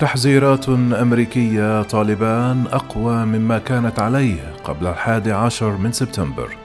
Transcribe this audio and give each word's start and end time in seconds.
تحذيرات 0.00 0.68
أمريكية 0.68 1.82
طالبان 1.82 2.64
أقوى 2.72 3.24
مما 3.24 3.58
كانت 3.58 3.98
عليه 3.98 4.54
قبل 4.64 4.86
الحادي 4.86 5.32
عشر 5.32 5.76
من 5.76 5.92
سبتمبر. 5.92 6.56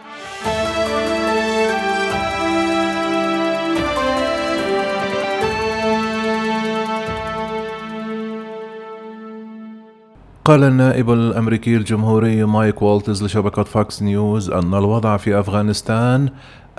قال 10.45 10.63
النائب 10.63 11.11
الأمريكي 11.11 11.75
الجمهوري 11.75 12.43
مايك 12.43 12.81
والتز 12.81 13.23
لشبكة 13.23 13.63
Fox 13.63 14.02
News 14.02 14.50
أن 14.49 14.73
الوضع 14.73 15.17
في 15.17 15.39
أفغانستان 15.39 16.29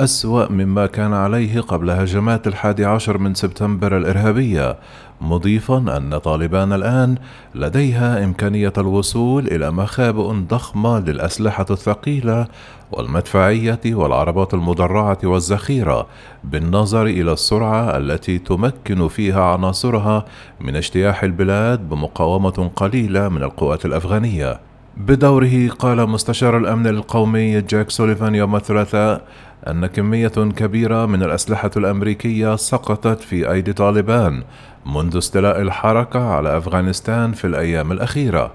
أسوأ 0.00 0.52
مما 0.52 0.86
كان 0.86 1.12
عليه 1.12 1.60
قبل 1.60 1.90
هجمات 1.90 2.46
الحادي 2.46 2.84
عشر 2.84 3.18
من 3.18 3.34
سبتمبر 3.34 3.96
الإرهابية 3.96 4.76
مضيفا 5.20 5.76
أن 5.76 6.18
طالبان 6.18 6.72
الآن 6.72 7.14
لديها 7.54 8.24
إمكانية 8.24 8.72
الوصول 8.78 9.46
إلى 9.46 9.70
مخابئ 9.70 10.32
ضخمة 10.32 10.98
للأسلحة 10.98 11.66
الثقيلة 11.70 12.46
والمدفعية 12.92 13.80
والعربات 13.86 14.54
المدرعة 14.54 15.18
والذخيرة 15.24 16.06
بالنظر 16.44 17.06
إلى 17.06 17.32
السرعة 17.32 17.96
التي 17.96 18.38
تمكن 18.38 19.08
فيها 19.08 19.42
عناصرها 19.42 20.24
من 20.60 20.76
اجتياح 20.76 21.22
البلاد 21.22 21.88
بمقاومة 21.88 22.70
قليلة 22.76 23.28
من 23.28 23.42
القوات 23.42 23.84
الأفغانية. 23.84 24.60
بدوره 24.96 25.68
قال 25.68 26.08
مستشار 26.08 26.58
الأمن 26.58 26.86
القومي 26.86 27.60
جاك 27.60 27.90
سوليفان 27.90 28.34
يوم 28.34 28.56
الثلاثاء 28.56 29.22
أن 29.70 29.86
كمية 29.86 30.28
كبيرة 30.28 31.06
من 31.06 31.22
الأسلحة 31.22 31.70
الأمريكية 31.76 32.56
سقطت 32.56 33.20
في 33.20 33.50
أيدي 33.52 33.72
طالبان 33.72 34.42
منذ 34.86 35.18
استيلاء 35.18 35.60
الحركة 35.62 36.20
على 36.20 36.56
أفغانستان 36.56 37.32
في 37.32 37.46
الأيام 37.46 37.92
الأخيرة. 37.92 38.52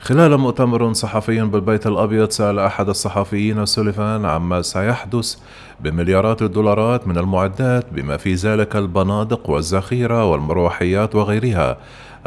خلال 0.00 0.36
مؤتمر 0.36 0.92
صحفي 0.92 1.40
بالبيت 1.40 1.86
الأبيض 1.86 2.30
سأل 2.30 2.58
أحد 2.58 2.88
الصحفيين 2.88 3.66
سوليفان 3.66 4.24
عما 4.24 4.62
سيحدث 4.62 5.36
بمليارات 5.80 6.42
الدولارات 6.42 7.08
من 7.08 7.18
المعدات 7.18 7.86
بما 7.92 8.16
في 8.16 8.34
ذلك 8.34 8.76
البنادق 8.76 9.50
والذخيرة 9.50 10.24
والمروحيات 10.24 11.14
وغيرها 11.14 11.76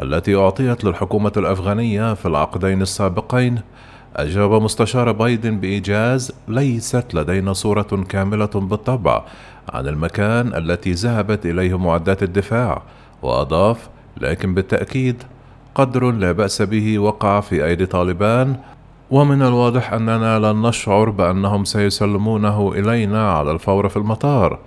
التي 0.01 0.35
أعطيت 0.35 0.83
للحكومة 0.83 1.31
الأفغانية 1.37 2.13
في 2.13 2.25
العقدين 2.25 2.81
السابقين 2.81 3.61
أجاب 4.15 4.51
مستشار 4.51 5.11
بايدن 5.11 5.59
بإيجاز 5.59 6.31
ليست 6.47 7.13
لدينا 7.13 7.53
صورة 7.53 8.03
كاملة 8.09 8.45
بالطبع 8.45 9.23
عن 9.69 9.87
المكان 9.87 10.55
التي 10.55 10.91
ذهبت 10.91 11.45
إليه 11.45 11.77
معدات 11.77 12.23
الدفاع 12.23 12.81
وأضاف 13.21 13.89
لكن 14.17 14.53
بالتأكيد 14.53 15.23
قدر 15.75 16.11
لا 16.11 16.31
بأس 16.31 16.61
به 16.61 16.99
وقع 16.99 17.39
في 17.39 17.65
أيدي 17.65 17.85
طالبان 17.85 18.55
ومن 19.11 19.41
الواضح 19.41 19.93
أننا 19.93 20.39
لن 20.39 20.61
نشعر 20.61 21.09
بأنهم 21.09 21.65
سيسلمونه 21.65 22.71
إلينا 22.75 23.31
على 23.31 23.51
الفور 23.51 23.89
في 23.89 23.97
المطار 23.97 24.59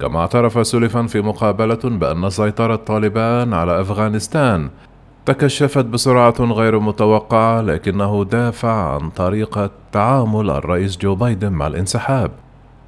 كما 0.00 0.20
اعترف 0.20 0.66
سوليفان 0.66 1.06
في 1.06 1.20
مقابلة 1.20 1.80
بأن 1.84 2.30
سيطرة 2.30 2.76
طالبان 2.76 3.54
على 3.54 3.80
أفغانستان. 3.80 4.70
تكشفت 5.26 5.84
بسرعة 5.84 6.34
غير 6.40 6.78
متوقعة 6.78 7.60
لكنه 7.60 8.24
دافع 8.24 8.94
عن 8.94 9.10
طريقة 9.10 9.70
تعامل 9.92 10.50
الرئيس 10.50 10.96
جو 10.98 11.14
بايدن 11.14 11.52
مع 11.52 11.66
الانسحاب. 11.66 12.30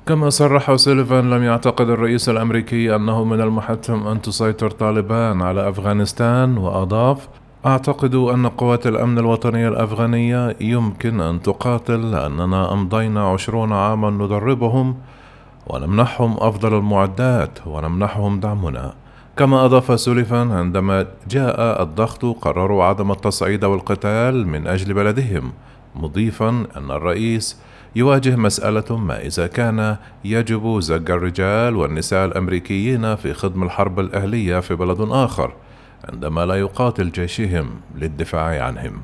كما 0.06 0.31
صرح 0.31 0.75
سيليفان 0.75 1.31
لم 1.31 1.42
يعتقد 1.42 1.91
الرئيس 1.91 2.29
الأمريكي 2.29 2.95
أنه 2.97 3.25
من 3.25 3.41
المحتم 3.41 4.07
أن 4.07 4.23
تسيطر 4.23 4.70
طالبان 4.70 5.42
على 5.42 5.69
أفغانستان 5.69 6.59
وأضاف 6.59 7.29
أعتقد 7.67 8.14
أن 8.14 8.47
قوات 8.47 8.87
الأمن 8.87 9.19
الوطنية 9.19 9.69
الأفغانية 9.69 10.57
يمكن 10.61 11.20
أن 11.20 11.42
تقاتل 11.42 12.11
لأننا 12.11 12.73
أمضينا 12.73 13.29
عشرون 13.29 13.73
عاما 13.73 14.11
ندربهم 14.11 14.96
ونمنحهم 15.67 16.36
أفضل 16.39 16.75
المعدات 16.75 17.58
ونمنحهم 17.67 18.41
دعمنا. 18.41 19.05
كما 19.36 19.64
أضاف 19.64 20.01
سوليفان 20.01 20.52
عندما 20.52 21.07
جاء 21.29 21.83
الضغط 21.83 22.24
قرروا 22.24 22.85
عدم 22.85 23.13
التصعيد 23.13 23.64
والقتال 23.64 24.48
من 24.48 24.67
أجل 24.67 24.95
بلدهم 24.95 25.52
مضيفا 25.95 26.48
أن 26.48 26.91
الرئيس 26.91 27.61
يواجه 27.96 28.36
مسألة 28.36 28.96
ما 28.96 29.20
إذا 29.20 29.46
كان 29.46 29.96
يجب 30.25 30.80
زج 30.80 31.11
الرجال 31.11 31.77
والنساء 31.77 32.25
الأمريكيين 32.27 33.17
في 33.17 33.35
خدم 33.35 33.63
الحرب 33.63 34.01
الأهلية 34.01 34.61
في 34.61 34.75
بلد 34.75 35.01
آخر 35.01 35.52
عندما 36.13 36.46
لا 36.46 36.55
يقاتل 36.55 37.11
جيشهم 37.11 37.70
للدفاع 37.95 38.64
عنهم. 38.64 39.01